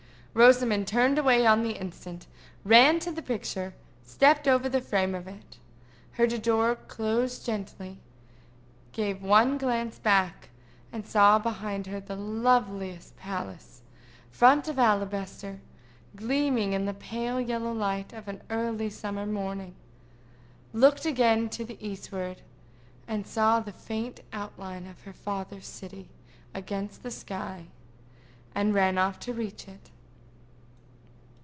[0.33, 2.25] Rosamond turned away on the instant,
[2.63, 5.57] ran to the picture, stepped over the frame of it,
[6.13, 7.99] heard a door close gently,
[8.93, 10.47] gave one glance back,
[11.03, 13.81] saw behind her the loveliest palace
[14.29, 15.59] front of alabaster,
[16.15, 19.75] gleaming in the pale yellow light of an early summer morning,
[20.71, 22.41] looked again to the eastward,
[23.25, 26.07] saw the faint outline of her father's city
[26.53, 27.65] against the sky,
[28.55, 29.89] and ran off to reach it.